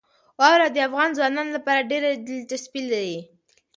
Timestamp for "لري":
2.91-3.19